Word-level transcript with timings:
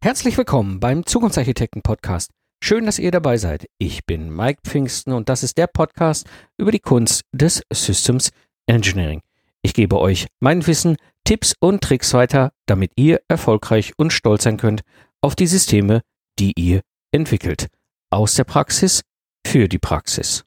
Herzlich 0.00 0.38
willkommen 0.38 0.78
beim 0.78 1.04
Zukunftsarchitekten 1.04 1.82
Podcast. 1.82 2.30
Schön, 2.62 2.86
dass 2.86 3.00
ihr 3.00 3.10
dabei 3.10 3.36
seid. 3.36 3.66
Ich 3.78 4.06
bin 4.06 4.30
Mike 4.30 4.60
Pfingsten 4.64 5.12
und 5.12 5.28
das 5.28 5.42
ist 5.42 5.58
der 5.58 5.66
Podcast 5.66 6.24
über 6.56 6.70
die 6.70 6.78
Kunst 6.78 7.22
des 7.32 7.62
Systems 7.72 8.30
Engineering. 8.68 9.22
Ich 9.60 9.74
gebe 9.74 9.98
euch 9.98 10.28
mein 10.38 10.64
Wissen, 10.68 10.98
Tipps 11.24 11.56
und 11.58 11.82
Tricks 11.82 12.14
weiter, 12.14 12.52
damit 12.66 12.92
ihr 12.94 13.20
erfolgreich 13.26 13.92
und 13.96 14.12
stolz 14.12 14.44
sein 14.44 14.56
könnt 14.56 14.82
auf 15.20 15.34
die 15.34 15.48
Systeme, 15.48 16.02
die 16.38 16.52
ihr 16.56 16.82
entwickelt. 17.10 17.66
Aus 18.08 18.34
der 18.34 18.44
Praxis 18.44 19.02
für 19.44 19.66
die 19.66 19.80
Praxis. 19.80 20.44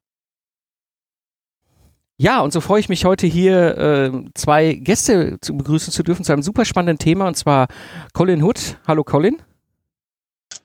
Ja, 2.22 2.42
und 2.42 2.54
so 2.54 2.62
freue 2.62 2.80
ich 2.80 2.88
mich 2.88 3.04
heute 3.04 3.26
hier 3.26 3.78
äh, 3.80 4.12
zwei 4.36 4.74
Gäste 4.74 5.40
zu 5.42 5.58
begrüßen 5.58 5.92
zu 5.92 6.04
dürfen 6.04 6.24
zu 6.24 6.32
einem 6.32 6.44
super 6.44 6.66
spannenden 6.66 7.00
Thema 7.00 7.28
und 7.28 7.36
zwar 7.36 7.68
Colin 8.14 8.44
Hood. 8.44 8.78
Hallo 8.88 9.04
Colin. 9.04 9.42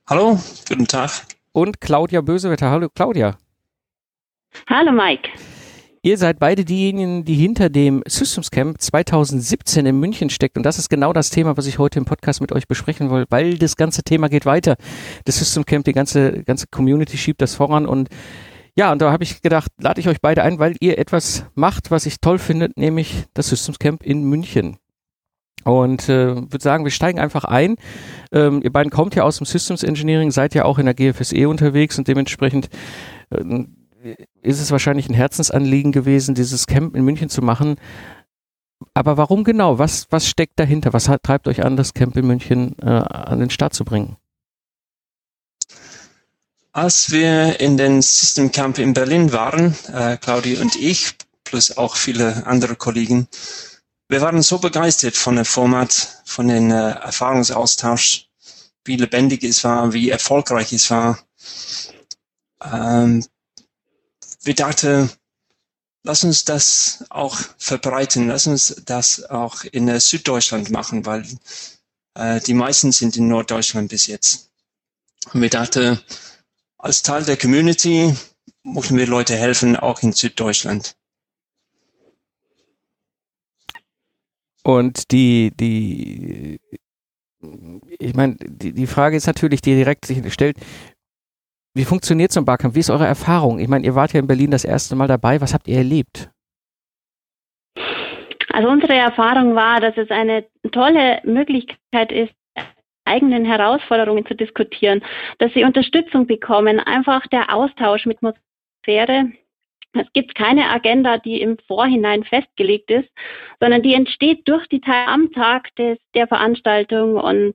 Hallo, 0.06 0.38
guten 0.69 0.87
Tag. 0.87 1.10
Und 1.52 1.80
Claudia 1.80 2.20
Bösewetter. 2.20 2.70
Hallo 2.70 2.91
Claudia. 2.95 3.38
Hallo 4.69 4.92
Mike. 4.92 5.30
Ihr 6.02 6.19
seid 6.19 6.38
beide 6.38 6.62
diejenigen, 6.62 7.24
die 7.24 7.34
hinter 7.34 7.70
dem 7.70 8.02
Systems 8.07 8.51
Camp 8.51 8.79
2017 8.79 9.87
in 9.87 9.98
München 9.98 10.29
steckt. 10.29 10.59
Und 10.59 10.63
das 10.63 10.79
ist 10.79 10.91
genau 10.91 11.15
das 11.15 11.30
Thema, 11.30 11.57
was 11.57 11.66
ich 11.66 11.79
heute 11.79 11.98
im 11.98 12.04
Podcast 12.04 12.43
mit 12.43 12.52
euch 12.52 12.68
besprechen 12.68 13.10
will, 13.10 13.24
weil 13.30 13.57
das 13.57 13.76
ganze 13.76 14.02
Thema 14.02 14.29
geht 14.29 14.45
weiter. 14.45 14.76
Das 15.24 15.38
System 15.38 15.65
Camp, 15.65 15.87
die 15.87 15.95
ganze, 15.95 16.45
ganze 16.45 16.66
Community 16.66 17.16
schiebt 17.16 17.41
das 17.41 17.54
voran 17.54 17.87
und 17.87 18.10
ja, 18.77 18.93
und 18.93 19.01
da 19.01 19.10
habe 19.10 19.24
ich 19.24 19.41
gedacht, 19.41 19.73
lade 19.80 20.01
ich 20.01 20.09
euch 20.09 20.21
beide 20.21 20.43
ein, 20.43 20.59
weil 20.59 20.77
ihr 20.80 20.99
etwas 20.99 21.46
macht, 21.55 21.91
was 21.91 22.05
ich 22.05 22.21
toll 22.21 22.38
finde, 22.38 22.71
nämlich 22.77 23.24
das 23.32 23.49
Systems 23.49 23.79
Camp 23.79 24.02
in 24.02 24.24
München. 24.24 24.77
Und 25.65 26.09
äh, 26.09 26.37
würde 26.37 26.63
sagen, 26.63 26.85
wir 26.85 26.93
steigen 26.93 27.19
einfach 27.19 27.45
ein. 27.45 27.77
Ähm, 28.30 28.60
ihr 28.63 28.71
beiden 28.71 28.91
kommt 28.91 29.15
ja 29.15 29.24
aus 29.24 29.38
dem 29.38 29.47
Systems 29.47 29.82
Engineering, 29.82 30.30
seid 30.30 30.54
ja 30.54 30.65
auch 30.65 30.79
in 30.79 30.85
der 30.85 30.95
GFSE 30.95 31.49
unterwegs 31.49 31.99
und 31.99 32.07
dementsprechend 32.07 32.69
äh, 33.30 33.65
ist 34.43 34.60
es 34.60 34.71
wahrscheinlich 34.71 35.09
ein 35.09 35.15
Herzensanliegen 35.15 35.91
gewesen, 35.91 36.35
dieses 36.35 36.66
Camp 36.66 36.95
in 36.95 37.04
München 37.04 37.29
zu 37.29 37.43
machen. 37.43 37.77
Aber 38.95 39.16
warum 39.16 39.43
genau? 39.43 39.79
Was, 39.79 40.07
was 40.10 40.29
steckt 40.29 40.60
dahinter? 40.60 40.93
Was 40.93 41.09
hat, 41.09 41.23
treibt 41.23 41.49
euch 41.49 41.65
an, 41.65 41.77
das 41.77 41.95
Camp 41.95 42.16
in 42.16 42.27
München 42.27 42.77
äh, 42.80 42.87
an 42.87 43.41
den 43.41 43.51
Start 43.51 43.74
zu 43.74 43.85
bringen? 43.85 44.16
Als 46.77 47.10
wir 47.10 47.59
in 47.59 47.79
den 47.79 48.02
System 48.02 48.52
Camp 48.52 48.77
in 48.77 48.93
Berlin 48.93 49.32
waren, 49.32 49.74
äh, 49.95 50.19
Claudia 50.19 50.60
und 50.60 50.77
ich, 50.77 51.16
plus 51.43 51.74
auch 51.79 51.96
viele 51.96 52.46
andere 52.46 52.77
Kollegen, 52.77 53.29
wir 54.10 54.21
waren 54.21 54.43
so 54.43 54.59
begeistert 54.59 55.16
von 55.16 55.37
dem 55.37 55.47
Format, 55.47 56.21
von 56.27 56.49
dem 56.49 56.71
äh, 56.71 56.91
Erfahrungsaustausch, 56.91 58.29
wie 58.85 58.97
lebendig 58.97 59.43
es 59.43 59.65
war, 59.65 59.95
wie 59.95 60.10
erfolgreich 60.10 60.74
es 60.74 60.91
war. 60.91 61.19
Ähm, 62.63 63.24
wir 64.43 64.54
dachten, 64.54 65.10
lass 66.03 66.25
uns 66.25 66.44
das 66.44 67.04
auch 67.09 67.38
verbreiten, 67.56 68.28
lass 68.28 68.47
uns 68.47 68.82
das 68.84 69.25
auch 69.25 69.65
in 69.65 69.88
äh, 69.88 69.99
Süddeutschland 69.99 70.69
machen, 70.69 71.06
weil 71.06 71.27
äh, 72.12 72.38
die 72.43 72.53
meisten 72.53 72.93
sind 72.93 73.16
in 73.16 73.28
Norddeutschland 73.28 73.88
bis 73.88 74.08
jetzt. 74.08 74.50
Und 75.32 75.41
wir 75.41 75.48
dachten, 75.48 76.03
als 76.78 77.03
Teil 77.03 77.25
der 77.25 77.37
Community 77.37 78.14
möchten 78.62 78.97
wir 78.97 79.06
Leute 79.06 79.34
helfen, 79.34 79.76
auch 79.76 80.03
in 80.03 80.12
Süddeutschland. 80.12 80.97
Und 84.62 85.12
die, 85.12 85.53
die, 85.54 86.59
ich 87.98 88.14
meine, 88.14 88.37
die, 88.41 88.72
die 88.72 88.87
Frage 88.87 89.16
ist 89.16 89.26
natürlich, 89.26 89.60
die 89.60 89.75
direkt 89.75 90.06
sich 90.06 90.32
stellt, 90.32 90.59
wie 91.75 91.84
funktioniert 91.84 92.32
so 92.32 92.41
ein 92.41 92.47
Barcamp? 92.47 92.75
Wie 92.75 92.81
ist 92.81 92.91
eure 92.91 93.06
Erfahrung? 93.06 93.58
Ich 93.58 93.69
meine, 93.69 93.84
ihr 93.84 93.94
wart 93.94 94.12
ja 94.12 94.20
in 94.20 94.26
Berlin 94.26 94.50
das 94.50 94.64
erste 94.64 94.97
Mal 94.97 95.08
dabei. 95.08 95.41
Was 95.41 95.54
habt 95.54 95.69
ihr 95.69 95.76
erlebt? 95.76 96.31
Also 98.53 98.69
unsere 98.70 98.94
Erfahrung 98.94 99.54
war, 99.54 99.81
dass 99.81 99.97
es 99.98 100.10
eine 100.10 100.47
tolle 100.72 101.20
Möglichkeit 101.25 102.10
ist, 102.10 102.32
eigenen 103.06 103.44
Herausforderungen 103.44 104.27
zu 104.27 104.34
diskutieren, 104.34 105.03
dass 105.39 105.53
sie 105.55 105.65
Unterstützung 105.65 106.27
bekommen, 106.27 106.81
einfach 106.81 107.27
der 107.28 107.55
Austausch 107.55 108.06
mit 108.06 108.19
Atmosphäre. 108.87 109.33
Es 109.99 110.06
gibt 110.12 110.34
keine 110.34 110.69
Agenda, 110.71 111.17
die 111.19 111.41
im 111.41 111.56
Vorhinein 111.67 112.25
festgelegt 112.25 112.91
ist, 112.91 113.09
sondern 113.61 113.83
die 113.83 113.94
entsteht 113.94 114.47
durch 114.47 114.67
die 114.69 114.81
Teil 114.81 115.06
am 115.06 115.33
Tag 115.33 115.75
des, 115.77 115.99
der 116.15 116.27
Veranstaltung 116.27 117.17
und 117.17 117.55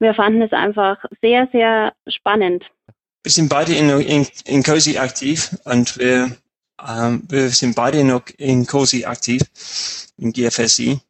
wir 0.00 0.14
fanden 0.14 0.42
es 0.42 0.52
einfach 0.52 1.04
sehr, 1.22 1.48
sehr 1.52 1.92
spannend. 2.08 2.64
Wir 3.22 3.32
sind 3.32 3.48
beide 3.48 3.74
in, 3.74 3.88
in, 4.00 4.26
in 4.46 4.62
COSI 4.62 4.98
aktiv 4.98 5.56
und 5.64 5.96
wir, 5.98 6.36
ähm, 6.88 7.22
wir 7.28 7.48
sind 7.50 7.76
beide 7.76 8.04
noch 8.04 8.22
in 8.36 8.66
COSI 8.66 9.04
aktiv, 9.04 9.40
im 10.18 10.32
GFSI. 10.32 11.00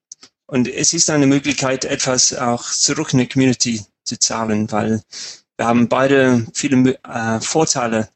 Und 0.46 0.68
es 0.68 0.92
ist 0.92 1.10
eine 1.10 1.26
Möglichkeit, 1.26 1.84
etwas 1.84 2.32
auch 2.32 2.70
zurück 2.70 3.12
in 3.12 3.18
die 3.18 3.28
Community 3.28 3.84
zu 4.04 4.18
zahlen, 4.18 4.70
weil 4.70 5.02
wir 5.56 5.66
haben 5.66 5.88
beide 5.88 6.46
viele 6.54 6.98
äh, 7.02 7.40
Vorteile 7.40 8.08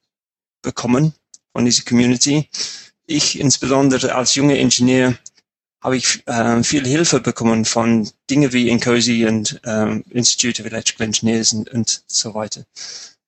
bekommen 0.63 1.15
von 1.53 1.65
dieser 1.65 1.85
Community. 1.85 2.49
Ich 3.07 3.41
insbesondere 3.41 4.15
als 4.15 4.35
junger 4.37 4.57
Ingenieur 4.57 5.19
habe 5.83 5.97
ich 5.97 6.27
äh, 6.27 6.63
viel 6.63 6.87
Hilfe 6.87 7.21
bekommen 7.21 7.65
von 7.65 8.09
Dinge 8.29 8.53
wie 8.53 8.69
INCOSI 8.69 9.27
und 9.27 9.61
äh, 9.65 10.01
Institute 10.11 10.63
of 10.63 10.67
Electrical 10.71 11.07
Engineers 11.07 11.53
und, 11.53 11.71
und 11.71 12.03
so 12.07 12.35
weiter. 12.35 12.65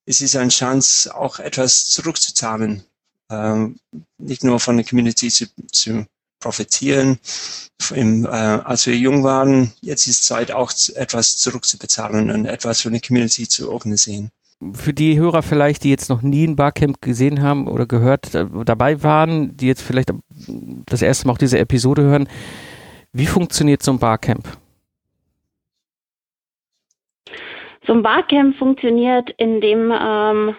Es 0.05 0.21
ist 0.21 0.35
eine 0.35 0.49
Chance, 0.49 1.13
auch 1.15 1.39
etwas 1.39 1.89
zurückzuzahlen, 1.89 2.83
äh, 3.29 3.67
nicht 4.19 4.43
nur 4.43 4.59
von 4.59 4.77
der 4.77 4.85
Community 4.85 5.29
zu, 5.29 5.47
zu 5.71 6.05
profitieren. 6.43 7.17
Im, 7.95 8.25
äh, 8.25 8.29
als 8.29 8.85
wir 8.85 8.95
jung 8.95 9.23
waren, 9.23 9.71
jetzt 9.81 10.07
ist 10.07 10.25
Zeit 10.25 10.51
auch 10.51 10.71
etwas 10.95 11.37
zurückzubezahlen 11.37 12.29
und 12.29 12.45
etwas 12.45 12.81
für 12.81 12.89
eine 12.89 12.99
Community 12.99 13.47
zu 13.47 13.71
organisieren. 13.71 14.29
Für 14.73 14.93
die 14.93 15.17
Hörer 15.17 15.41
vielleicht, 15.41 15.83
die 15.83 15.89
jetzt 15.89 16.09
noch 16.09 16.21
nie 16.21 16.45
ein 16.47 16.55
Barcamp 16.55 17.01
gesehen 17.01 17.41
haben 17.41 17.67
oder 17.67 17.85
gehört, 17.85 18.35
äh, 18.35 18.45
dabei 18.65 19.01
waren, 19.03 19.57
die 19.57 19.67
jetzt 19.67 19.81
vielleicht 19.81 20.11
das 20.85 21.01
erste 21.01 21.27
Mal 21.27 21.33
auch 21.33 21.37
diese 21.37 21.59
Episode 21.59 22.03
hören, 22.03 22.29
wie 23.11 23.25
funktioniert 23.25 23.83
so 23.83 23.91
ein 23.91 23.99
Barcamp? 23.99 24.57
So 27.85 27.93
ein 27.93 28.03
Barcamp 28.03 28.55
funktioniert, 28.57 29.29
indem 29.37 29.91
ähm, 29.91 30.55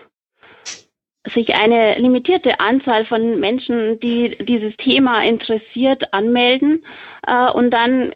sich 1.27 1.55
eine 1.55 1.99
limitierte 1.99 2.61
Anzahl 2.61 3.07
von 3.07 3.41
Menschen, 3.41 3.99
die 4.01 4.37
dieses 4.45 4.77
Thema 4.77 5.23
interessiert, 5.25 6.13
anmelden 6.13 6.85
äh, 7.27 7.51
und 7.51 7.71
dann 7.71 8.13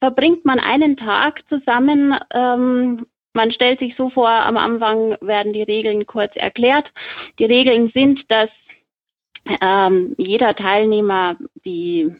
verbringt 0.00 0.44
man 0.44 0.58
einen 0.58 0.96
Tag 0.96 1.42
zusammen. 1.48 2.14
Ähm, 2.32 3.06
man 3.32 3.52
stellt 3.52 3.78
sich 3.78 3.94
so 3.96 4.10
vor, 4.10 4.28
am 4.28 4.56
Anfang 4.56 5.16
werden 5.20 5.52
die 5.52 5.62
Regeln 5.62 6.06
kurz 6.06 6.34
erklärt. 6.36 6.90
Die 7.38 7.44
Regeln 7.44 7.90
sind, 7.94 8.24
dass 8.28 8.50
ähm, 9.60 10.14
jeder 10.18 10.54
Teilnehmer 10.54 11.36
die 11.64 12.10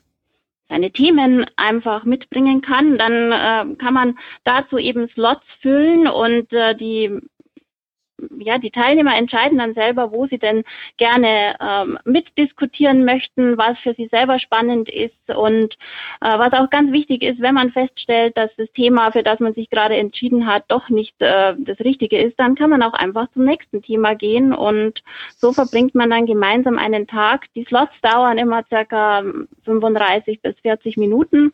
seine 0.69 0.91
Themen 0.91 1.47
einfach 1.57 2.05
mitbringen 2.05 2.61
kann. 2.61 2.99
Dann 2.99 3.33
äh, 3.33 3.77
kann 3.77 3.95
man 3.95 4.19
dazu 4.45 4.79
eben 4.79 5.09
Slots 5.11 5.47
füllen 5.61 6.09
und 6.09 6.53
äh, 6.53 6.75
die 6.75 7.21
ja, 8.39 8.59
die 8.59 8.71
Teilnehmer 8.71 9.17
entscheiden 9.17 9.59
dann 9.59 9.75
selber, 9.75 10.11
wo 10.11 10.27
sie 10.27 10.39
denn 10.39 10.65
gerne 10.97 11.57
ähm, 11.61 11.99
mitdiskutieren 12.05 13.05
möchten, 13.05 13.59
was 13.59 13.79
für 13.79 13.95
sie 13.95 14.09
selber 14.09 14.39
spannend 14.39 14.89
ist. 14.89 15.15
Und 15.29 15.75
äh, 16.21 16.39
was 16.39 16.53
auch 16.53 16.71
ganz 16.71 16.93
wichtig 16.93 17.23
ist, 17.23 17.41
wenn 17.41 17.55
man 17.55 17.73
feststellt, 17.73 18.37
dass 18.37 18.51
das 18.57 18.71
Thema, 18.73 19.13
für 19.13 19.23
das 19.23 19.41
man 19.41 19.55
sich 19.55 19.69
gerade 19.69 19.97
entschieden 19.97 20.47
hat, 20.47 20.65
doch 20.69 20.89
nicht 20.89 21.15
äh, 21.21 21.55
das 21.59 21.79
Richtige 21.81 22.19
ist, 22.19 22.39
dann 22.39 22.55
kann 22.55 22.71
man 22.71 22.83
auch 22.83 22.95
einfach 22.95 23.29
zum 23.33 23.45
nächsten 23.45 23.83
Thema 23.83 24.15
gehen. 24.15 24.55
Und 24.55 25.03
so 25.37 25.53
verbringt 25.53 25.95
man 25.95 26.11
dann 26.11 26.27
gemeinsam 26.27 26.79
einen 26.79 27.07
Tag. 27.07 27.47
Die 27.55 27.65
Slots 27.65 27.93
dauern 28.01 28.39
immer 28.39 28.65
circa 28.69 29.23
35 29.65 30.41
bis 30.41 30.59
40 30.61 30.97
Minuten 30.97 31.53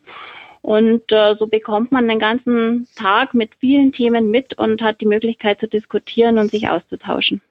und 0.63 1.11
äh, 1.11 1.35
so 1.37 1.45
bekommt 1.45 1.91
man 1.91 2.07
den 2.07 2.19
ganzen 2.19 2.87
Tag 2.95 3.33
mit 3.33 3.51
vielen 3.59 3.91
Themen 3.91 4.31
mit 4.31 4.57
und 4.57 4.81
hat 4.81 5.01
die 5.01 5.05
Möglichkeit 5.05 5.59
zu 5.59 5.67
diskutieren 5.67 6.37
und 6.37 6.51
sich 6.51 6.69
auszutauschen. 6.69 7.41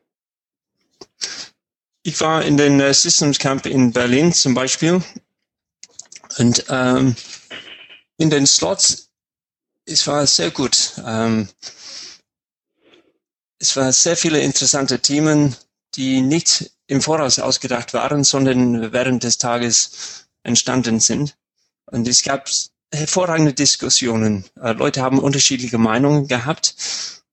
Ich 2.02 2.18
war 2.22 2.42
in 2.42 2.56
den 2.56 2.80
äh, 2.80 2.92
Systems 2.94 3.38
Camp 3.38 3.66
in 3.66 3.92
Berlin 3.92 4.32
zum 4.32 4.54
Beispiel 4.54 5.02
und 6.38 6.64
ähm, 6.70 7.14
in 8.16 8.30
den 8.30 8.46
Slots, 8.46 9.10
es 9.84 10.06
war 10.06 10.26
sehr 10.26 10.50
gut. 10.50 10.94
Ähm, 11.06 11.48
es 13.58 13.76
waren 13.76 13.92
sehr 13.92 14.16
viele 14.16 14.40
interessante 14.40 15.00
Themen, 15.00 15.54
die 15.96 16.22
nicht 16.22 16.72
im 16.86 17.02
Voraus 17.02 17.38
ausgedacht 17.38 17.92
waren, 17.92 18.24
sondern 18.24 18.90
während 18.92 19.22
des 19.22 19.36
Tages 19.36 20.28
entstanden 20.44 20.98
sind. 20.98 21.36
Und 21.84 22.08
es 22.08 22.22
gab 22.22 22.48
hervorragende 22.92 23.52
Diskussionen. 23.54 24.44
Äh, 24.60 24.72
Leute 24.72 25.02
haben 25.02 25.18
unterschiedliche 25.18 25.78
Meinungen 25.78 26.28
gehabt 26.28 26.74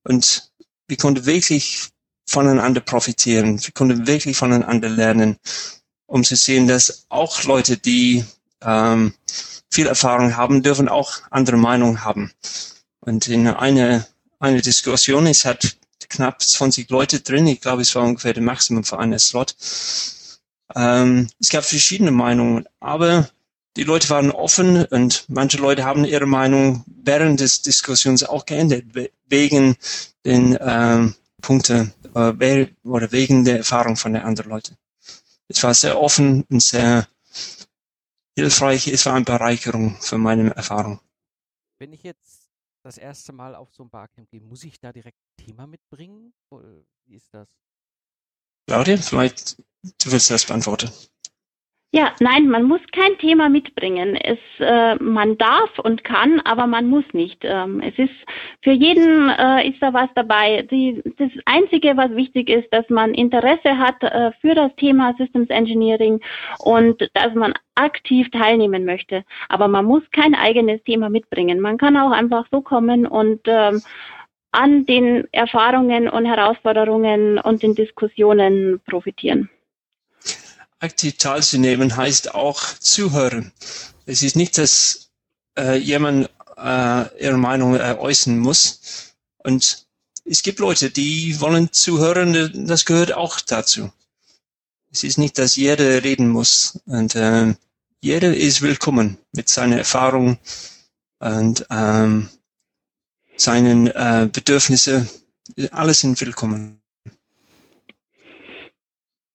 Und 0.03 0.51
wir 0.87 0.97
konnten 0.97 1.25
wirklich 1.25 1.89
voneinander 2.25 2.81
profitieren. 2.81 3.63
Wir 3.63 3.71
konnten 3.73 4.07
wirklich 4.07 4.37
voneinander 4.37 4.89
lernen, 4.89 5.37
um 6.07 6.23
zu 6.23 6.35
sehen, 6.35 6.67
dass 6.67 7.05
auch 7.09 7.43
Leute, 7.43 7.77
die 7.77 8.25
ähm, 8.61 9.13
viel 9.69 9.87
Erfahrung 9.87 10.35
haben, 10.35 10.63
dürfen 10.63 10.89
auch 10.89 11.21
andere 11.29 11.57
Meinungen 11.57 12.03
haben. 12.03 12.31
Und 13.01 13.27
in 13.27 13.47
einer 13.47 14.07
eine 14.39 14.61
Diskussion, 14.61 15.27
es 15.27 15.43
hat 15.45 15.77
knapp 16.07 16.41
20 16.41 16.89
Leute 16.89 17.19
drin, 17.19 17.45
ich 17.45 17.59
glaube, 17.61 17.81
es 17.81 17.93
war 17.93 18.03
ungefähr 18.03 18.33
der 18.33 18.41
Maximum 18.41 18.83
für 18.85 18.97
einen 18.99 19.19
Slot. 19.19 19.55
Ähm, 20.75 21.27
es 21.39 21.49
gab 21.49 21.65
verschiedene 21.65 22.11
Meinungen, 22.11 22.65
aber 22.79 23.29
die 23.79 23.85
Leute 23.85 24.09
waren 24.09 24.29
offen 24.29 24.83
und 24.87 25.23
manche 25.29 25.57
Leute 25.57 25.85
haben 25.85 26.03
ihre 26.03 26.25
Meinung 26.25 26.83
während 26.85 27.39
des 27.39 27.61
Diskussions 27.61 28.23
auch 28.23 28.45
geändert, 28.45 28.83
wegen 29.25 29.77
den 30.25 30.57
ähm, 30.59 31.15
Punkten 31.39 31.93
äh, 32.13 32.67
oder 32.83 33.11
wegen 33.13 33.45
der 33.45 33.59
Erfahrung 33.59 33.95
von 33.95 34.11
den 34.11 34.23
anderen 34.23 34.49
Leuten. 34.49 34.75
Es 35.47 35.63
war 35.63 35.73
sehr 35.73 35.97
offen 35.97 36.43
und 36.49 36.61
sehr 36.61 37.07
hilfreich. 38.35 38.89
Es 38.89 39.05
war 39.05 39.13
eine 39.13 39.23
Bereicherung 39.23 39.95
für 40.01 40.17
meine 40.17 40.53
Erfahrung. 40.53 40.99
Wenn 41.79 41.93
ich 41.93 42.03
jetzt 42.03 42.49
das 42.83 42.97
erste 42.97 43.31
Mal 43.31 43.55
auf 43.55 43.69
so 43.73 43.83
ein 43.83 43.89
Barcamp 43.89 44.29
gehe, 44.29 44.41
muss 44.41 44.65
ich 44.65 44.77
da 44.81 44.91
direkt 44.91 45.17
ein 45.17 45.45
Thema 45.45 45.67
mitbringen? 45.67 46.33
Oder 46.49 46.83
wie 47.05 47.15
ist 47.15 47.33
das? 47.33 47.47
Claudia, 48.67 48.97
vielleicht 48.97 49.55
du 50.03 50.11
willst 50.11 50.29
das 50.29 50.45
beantworten. 50.45 50.91
Ja, 51.91 52.13
nein, 52.19 52.47
man 52.49 52.63
muss 52.65 52.81
kein 52.91 53.17
Thema 53.17 53.49
mitbringen. 53.49 54.15
Es, 54.15 54.37
äh, 54.59 54.95
man 54.97 55.39
darf 55.39 55.79
und 55.79 56.03
kann, 56.03 56.39
aber 56.41 56.67
man 56.67 56.87
muss 56.87 57.03
nicht. 57.13 57.39
Ähm, 57.43 57.81
es 57.81 57.97
ist 57.97 58.13
für 58.61 58.71
jeden 58.71 59.29
äh, 59.29 59.67
ist 59.67 59.81
da 59.81 59.91
was 59.91 60.09
dabei. 60.13 60.67
Die, 60.69 61.01
das 61.17 61.31
Einzige, 61.45 61.97
was 61.97 62.15
wichtig 62.15 62.47
ist, 62.47 62.71
dass 62.71 62.87
man 62.91 63.15
Interesse 63.15 63.79
hat 63.79 64.03
äh, 64.03 64.31
für 64.39 64.53
das 64.53 64.75
Thema 64.75 65.15
Systems 65.17 65.49
Engineering 65.49 66.21
und 66.59 67.09
dass 67.15 67.33
man 67.33 67.55
aktiv 67.73 68.29
teilnehmen 68.29 68.85
möchte. 68.85 69.23
Aber 69.47 69.67
man 69.67 69.85
muss 69.85 70.03
kein 70.11 70.35
eigenes 70.35 70.83
Thema 70.83 71.09
mitbringen. 71.09 71.59
Man 71.59 71.79
kann 71.79 71.97
auch 71.97 72.11
einfach 72.11 72.45
so 72.51 72.61
kommen 72.61 73.07
und 73.07 73.41
ähm, 73.45 73.81
an 74.51 74.85
den 74.85 75.27
Erfahrungen 75.31 76.07
und 76.07 76.25
Herausforderungen 76.25 77.39
und 77.39 77.63
den 77.63 77.73
Diskussionen 77.73 78.79
profitieren 78.85 79.49
aktiv 80.79 81.17
teilzunehmen 81.17 81.95
heißt 81.95 82.33
auch 82.33 82.61
zuhören. 82.79 83.51
Es 84.05 84.23
ist 84.23 84.35
nicht, 84.35 84.57
dass 84.57 85.09
äh, 85.57 85.75
jemand 85.77 86.29
äh, 86.57 87.23
ihre 87.23 87.37
Meinung 87.37 87.75
äh, 87.75 87.95
äußern 87.99 88.39
muss. 88.39 89.13
Und 89.37 89.85
es 90.25 90.41
gibt 90.41 90.59
Leute, 90.59 90.89
die 90.89 91.39
wollen 91.41 91.71
zuhören, 91.71 92.65
das 92.67 92.85
gehört 92.85 93.13
auch 93.13 93.39
dazu. 93.39 93.91
Es 94.91 95.03
ist 95.03 95.17
nicht, 95.17 95.37
dass 95.37 95.55
jeder 95.55 96.03
reden 96.03 96.29
muss. 96.29 96.79
Und 96.85 97.15
äh, 97.15 97.53
jeder 98.01 98.35
ist 98.35 98.61
willkommen 98.61 99.17
mit 99.33 99.49
seiner 99.49 99.77
Erfahrung 99.77 100.37
und 101.19 101.65
ähm, 101.69 102.29
seinen 103.37 103.87
äh, 103.87 104.29
Bedürfnissen. 104.31 105.09
Alles 105.71 105.99
sind 106.01 106.19
willkommen 106.21 106.81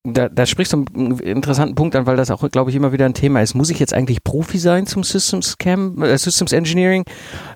da, 0.06 0.28
da 0.28 0.44
sprichst 0.44 0.74
du 0.74 0.84
einen 0.94 1.18
interessanten 1.18 1.74
Punkt 1.74 1.96
an, 1.96 2.06
weil 2.06 2.16
das 2.16 2.30
auch, 2.30 2.46
glaube 2.50 2.68
ich, 2.68 2.76
immer 2.76 2.92
wieder 2.92 3.06
ein 3.06 3.14
Thema 3.14 3.40
ist. 3.40 3.54
Muss 3.54 3.70
ich 3.70 3.78
jetzt 3.78 3.94
eigentlich 3.94 4.22
Profi 4.22 4.58
sein 4.58 4.86
zum 4.86 5.02
Systems 5.02 5.56
Camp, 5.56 6.02
äh, 6.02 6.18
Systems 6.18 6.52
Engineering? 6.52 7.04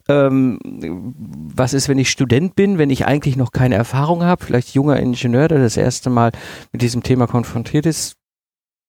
Ähm, 0.09 0.59
was 1.55 1.75
ist, 1.75 1.89
wenn 1.89 1.99
ich 1.99 2.11
Student 2.11 2.57
bin, 2.57 2.79
wenn 2.79 2.89
ich 2.89 3.05
eigentlich 3.05 3.37
noch 3.37 3.53
keine 3.53 3.75
Erfahrung 3.75 4.25
habe, 4.25 4.45
vielleicht 4.45 4.75
junger 4.75 4.99
Ingenieur, 4.99 5.49
der 5.49 5.59
das 5.59 5.77
erste 5.77 6.09
Mal 6.09 6.33
mit 6.73 6.81
diesem 6.81 7.03
Thema 7.03 7.27
konfrontiert 7.27 7.85
ist? 7.85 8.15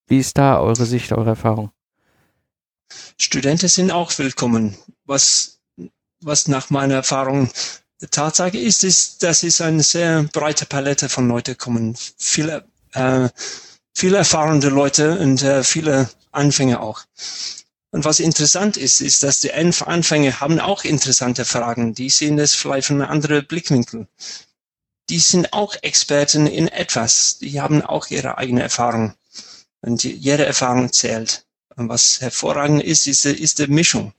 Wie 0.07 0.19
ist 0.19 0.37
da 0.37 0.59
eure 0.59 0.85
Sicht, 0.85 1.11
eure 1.11 1.31
Erfahrung? 1.31 1.71
Studenten 3.17 3.67
sind 3.67 3.91
auch 3.91 4.17
willkommen. 4.17 4.77
Was, 5.05 5.59
was 6.21 6.47
nach 6.47 6.69
meiner 6.69 6.95
Erfahrung 6.95 7.49
Tatsache 8.09 8.57
ist, 8.57 8.85
ist, 8.85 9.21
dass 9.21 9.43
es 9.43 9.59
eine 9.59 9.83
sehr 9.83 10.23
breite 10.31 10.65
Palette 10.65 11.09
von 11.09 11.27
Leuten 11.27 11.57
kommen. 11.57 11.97
Viele 12.17 12.65
äh, 12.93 13.29
viele 13.93 14.17
erfahrene 14.17 14.69
Leute 14.69 15.19
und 15.19 15.41
äh, 15.43 15.63
viele 15.63 16.09
Anfänger 16.31 16.81
auch. 16.81 17.01
Und 17.91 18.05
was 18.05 18.19
interessant 18.19 18.77
ist, 18.77 19.01
ist, 19.01 19.23
dass 19.23 19.39
die 19.39 19.51
Anfänger 19.53 20.39
haben 20.39 20.59
auch 20.59 20.83
interessante 20.83 21.43
Fragen. 21.43 21.95
Die 21.95 22.09
sehen 22.09 22.37
das 22.37 22.53
vielleicht 22.53 22.87
von 22.87 23.01
einem 23.01 23.11
anderen 23.11 23.45
Blickwinkel. 23.47 24.07
Die 25.09 25.17
sind 25.19 25.53
auch 25.53 25.75
Experten 25.81 26.45
in 26.45 26.67
etwas. 26.67 27.39
Die 27.39 27.59
haben 27.59 27.81
auch 27.81 28.07
ihre 28.09 28.37
eigene 28.37 28.61
Erfahrung. 28.61 29.15
Und 29.81 30.03
jede 30.03 30.45
Erfahrung 30.45 30.91
zählt. 30.93 31.45
Und 31.75 31.89
was 31.89 32.21
hervorragend 32.21 32.83
ist, 32.83 33.07
ist, 33.07 33.25
ist 33.25 33.57
die 33.57 33.67
Mischung. 33.67 34.13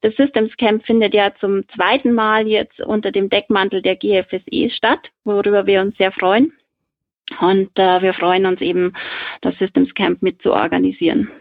Das 0.01 0.15
Systems 0.15 0.55
Camp 0.57 0.86
findet 0.86 1.13
ja 1.13 1.33
zum 1.39 1.67
zweiten 1.69 2.13
Mal 2.13 2.48
jetzt 2.48 2.81
unter 2.81 3.12
dem 3.12 3.29
Deckmantel 3.29 3.81
der 3.81 3.95
GFSI 3.95 4.71
statt, 4.75 5.10
worüber 5.24 5.65
wir 5.65 5.81
uns 5.81 5.98
sehr 5.98 6.12
freuen. 6.12 6.51
Und 7.39 7.69
äh, 7.79 8.01
wir 8.01 8.13
freuen 8.13 8.45
uns 8.45 8.60
eben, 8.60 8.93
das 9.41 9.57
Systems 9.57 9.93
Camp 9.93 10.21
mit 10.21 10.41
zu 10.41 10.51
organisieren. 10.51 11.31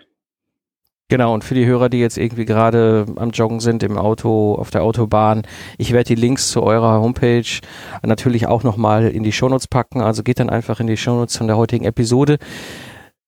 Genau, 1.10 1.34
und 1.34 1.42
für 1.42 1.56
die 1.56 1.66
Hörer, 1.66 1.88
die 1.88 1.98
jetzt 1.98 2.18
irgendwie 2.18 2.44
gerade 2.44 3.04
am 3.16 3.30
Joggen 3.30 3.58
sind, 3.58 3.82
im 3.82 3.98
Auto, 3.98 4.54
auf 4.54 4.70
der 4.70 4.84
Autobahn, 4.84 5.42
ich 5.76 5.90
werde 5.92 6.14
die 6.14 6.14
Links 6.14 6.52
zu 6.52 6.62
eurer 6.62 7.00
Homepage 7.00 7.60
natürlich 8.02 8.46
auch 8.46 8.62
nochmal 8.62 9.08
in 9.08 9.24
die 9.24 9.32
Shownotes 9.32 9.66
packen. 9.66 10.02
Also 10.02 10.22
geht 10.22 10.38
dann 10.38 10.48
einfach 10.48 10.78
in 10.78 10.86
die 10.86 10.96
Shownotes 10.96 11.36
von 11.36 11.48
der 11.48 11.56
heutigen 11.56 11.84
Episode. 11.84 12.38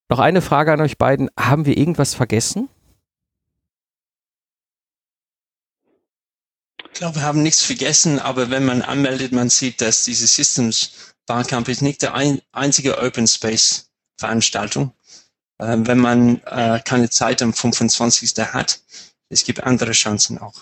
Noch 0.09 0.21
eine 0.21 0.43
Frage 0.43 0.73
an 0.73 0.81
euch 0.81 0.97
beiden. 0.97 1.29
Haben 1.37 1.67
wir 1.67 1.77
irgendwas 1.77 2.15
vergessen? 2.15 2.69
Ich 6.93 7.01
glaube, 7.01 7.17
wir 7.17 7.23
haben 7.23 7.43
nichts 7.43 7.63
vergessen, 7.63 8.21
aber 8.21 8.51
wenn 8.51 8.65
man 8.65 8.83
anmeldet, 8.83 9.33
man 9.33 9.49
sieht, 9.49 9.81
dass 9.81 10.05
diese 10.05 10.29
Systems 10.29 11.15
Barcamp 11.27 11.67
ist 11.67 11.83
nicht 11.83 12.03
der 12.03 12.15
ein, 12.15 12.43
einzige 12.53 13.03
Open 13.03 13.27
Space 13.27 13.91
Veranstaltung. 14.19 14.93
Äh, 15.63 15.87
wenn 15.87 15.99
man 15.99 16.41
äh, 16.47 16.81
keine 16.85 17.09
Zeit 17.09 17.41
am 17.43 17.53
25. 17.53 18.35
hat. 18.53 18.81
Es 19.29 19.45
gibt 19.45 19.63
andere 19.63 19.93
Chancen 19.93 20.39
auch. 20.39 20.55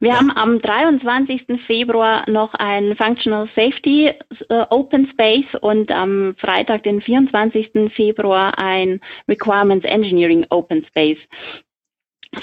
Wir 0.00 0.10
ja. 0.10 0.16
haben 0.16 0.30
am 0.32 0.60
23. 0.60 1.60
Februar 1.66 2.28
noch 2.28 2.52
ein 2.54 2.96
Functional 2.96 3.48
Safety 3.54 4.08
äh, 4.48 4.66
Open 4.70 5.08
Space 5.12 5.46
und 5.60 5.90
am 5.92 6.34
Freitag, 6.38 6.82
den 6.82 7.00
24. 7.00 7.92
Februar, 7.94 8.58
ein 8.58 9.00
Requirements 9.28 9.86
Engineering 9.86 10.44
Open 10.50 10.84
Space. 10.86 11.18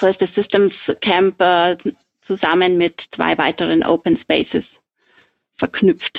so 0.00 0.06
ist 0.06 0.20
das 0.20 0.34
Systems 0.34 0.72
Camp 1.02 1.38
äh, 1.40 1.76
zusammen 2.26 2.78
mit 2.78 2.94
zwei 3.14 3.36
weiteren 3.36 3.84
Open 3.84 4.18
Spaces 4.18 4.64
verknüpft. 5.58 6.18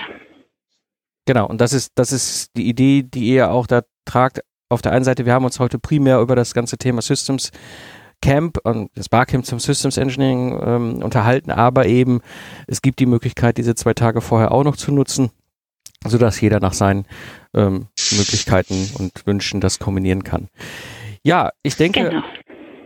Genau, 1.25 1.47
und 1.47 1.59
das 1.59 1.73
ist, 1.73 1.91
das 1.95 2.11
ist 2.11 2.55
die 2.55 2.67
Idee, 2.69 3.03
die 3.03 3.25
ihr 3.25 3.51
auch 3.51 3.65
da 3.65 3.81
tragt. 4.05 4.41
Auf 4.71 4.81
der 4.81 4.93
einen 4.93 5.03
Seite, 5.03 5.25
wir 5.25 5.33
haben 5.33 5.43
uns 5.43 5.59
heute 5.59 5.79
primär 5.79 6.19
über 6.21 6.37
das 6.37 6.53
ganze 6.53 6.77
Thema 6.77 7.01
Systems 7.01 7.51
Camp 8.21 8.57
und 8.63 8.89
das 8.95 9.09
Barcamp 9.09 9.45
zum 9.45 9.59
Systems 9.59 9.97
Engineering 9.97 10.57
ähm, 10.63 11.03
unterhalten, 11.03 11.51
aber 11.51 11.87
eben 11.87 12.21
es 12.67 12.81
gibt 12.81 12.99
die 12.99 13.05
Möglichkeit, 13.05 13.57
diese 13.57 13.75
zwei 13.75 13.93
Tage 13.93 14.21
vorher 14.21 14.53
auch 14.53 14.63
noch 14.63 14.77
zu 14.77 14.93
nutzen, 14.93 15.29
sodass 16.07 16.39
jeder 16.39 16.61
nach 16.61 16.71
seinen 16.71 17.05
ähm, 17.53 17.87
Möglichkeiten 18.11 18.91
und 18.97 19.27
Wünschen 19.27 19.59
das 19.59 19.77
kombinieren 19.77 20.23
kann. 20.23 20.47
Ja, 21.21 21.51
ich 21.63 21.75
denke, 21.75 22.09
genau. 22.09 22.23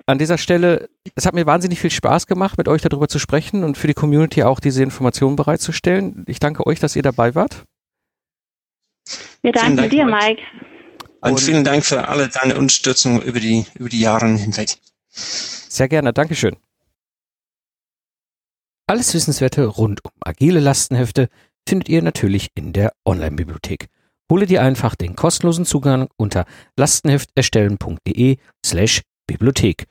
an 0.08 0.18
dieser 0.18 0.40
Stelle, 0.40 0.90
es 1.14 1.28
hat 1.28 1.36
mir 1.36 1.46
wahnsinnig 1.46 1.80
viel 1.80 1.92
Spaß 1.92 2.26
gemacht, 2.26 2.58
mit 2.58 2.68
euch 2.68 2.82
darüber 2.82 3.08
zu 3.08 3.20
sprechen 3.20 3.64
und 3.64 3.78
für 3.78 3.88
die 3.88 3.94
Community 3.94 4.42
auch 4.42 4.60
diese 4.60 4.82
Informationen 4.82 5.36
bereitzustellen. 5.36 6.24
Ich 6.28 6.40
danke 6.40 6.66
euch, 6.66 6.80
dass 6.80 6.96
ihr 6.96 7.04
dabei 7.04 7.36
wart. 7.36 7.64
Wir 9.44 9.52
danken 9.52 9.78
Dank, 9.78 9.92
dir, 9.92 10.06
Mike. 10.06 10.42
Und, 11.26 11.32
und 11.32 11.40
vielen 11.40 11.64
Dank 11.64 11.84
für 11.84 12.08
alle 12.08 12.30
deine 12.30 12.56
Unterstützung 12.56 13.22
über 13.22 13.40
die, 13.40 13.66
über 13.74 13.90
die 13.90 14.00
Jahre 14.00 14.28
hinweg. 14.28 14.78
Sehr 15.10 15.88
gerne, 15.88 16.14
Dankeschön. 16.14 16.56
Alles 18.88 19.14
Wissenswerte 19.16 19.66
rund 19.66 20.06
um 20.06 20.12
agile 20.24 20.60
Lastenhefte 20.60 21.30
findet 21.68 21.90
ihr 21.90 22.04
natürlich 22.04 22.50
in 22.54 22.74
der 22.74 22.94
Online-Bibliothek. 23.06 23.88
Hole 24.32 24.46
dir 24.46 24.62
einfach 24.62 24.94
den 24.94 25.16
kostenlosen 25.16 25.66
Zugang 25.66 26.10
unter 26.18 26.46
lastenhefterstellen.de 26.78 28.38
slash 28.64 29.02
Bibliothek. 29.26 29.88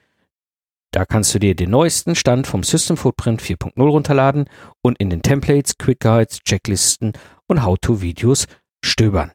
Da 0.92 1.04
kannst 1.04 1.34
du 1.34 1.40
dir 1.40 1.56
den 1.56 1.70
neuesten 1.70 2.14
Stand 2.14 2.46
vom 2.46 2.62
System 2.62 2.96
Footprint 2.96 3.42
4.0 3.42 3.82
runterladen 3.82 4.48
und 4.82 4.96
in 5.00 5.10
den 5.10 5.22
Templates, 5.22 5.76
Quick 5.78 5.98
Guides, 5.98 6.38
Checklisten 6.44 7.14
und 7.48 7.64
How-to-Videos 7.64 8.46
stöbern. 8.84 9.32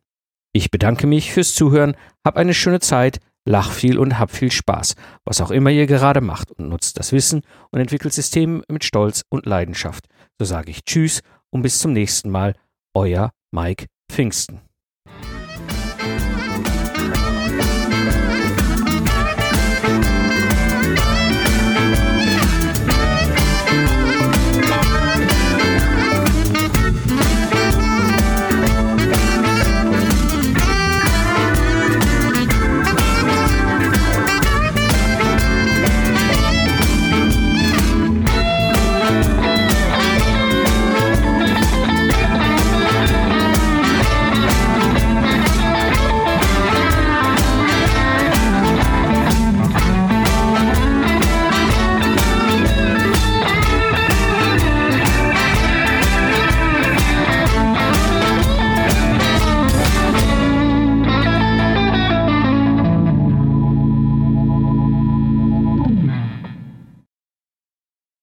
Ich 0.51 0.71
bedanke 0.71 1.05
mich 1.05 1.31
fürs 1.31 1.53
Zuhören, 1.53 1.95
hab 2.25 2.37
eine 2.37 2.53
schöne 2.53 2.79
Zeit, 2.79 3.19
lach 3.45 3.71
viel 3.71 3.97
und 3.97 4.17
hab 4.17 4.31
viel 4.31 4.51
Spaß, 4.51 4.95
was 5.25 5.41
auch 5.41 5.51
immer 5.51 5.69
ihr 5.69 5.85
gerade 5.85 6.21
macht 6.21 6.51
und 6.51 6.69
nutzt 6.69 6.97
das 6.99 7.11
Wissen 7.11 7.41
und 7.71 7.79
entwickelt 7.79 8.13
Systeme 8.13 8.63
mit 8.67 8.83
Stolz 8.83 9.23
und 9.29 9.45
Leidenschaft. 9.45 10.05
So 10.39 10.45
sage 10.45 10.71
ich 10.71 10.83
Tschüss 10.83 11.21
und 11.49 11.61
bis 11.61 11.79
zum 11.79 11.93
nächsten 11.93 12.29
Mal, 12.29 12.55
euer 12.93 13.31
Mike 13.51 13.85
Pfingsten. 14.11 14.68